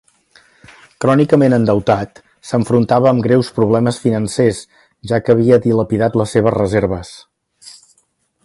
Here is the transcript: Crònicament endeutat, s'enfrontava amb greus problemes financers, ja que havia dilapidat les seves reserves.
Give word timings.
Crònicament 1.03 1.55
endeutat, 1.57 2.21
s'enfrontava 2.53 3.11
amb 3.11 3.25
greus 3.27 3.53
problemes 3.59 4.01
financers, 4.07 4.65
ja 5.13 5.23
que 5.27 5.37
havia 5.37 5.63
dilapidat 5.67 6.21
les 6.23 6.35
seves 6.39 6.59
reserves. 6.61 7.17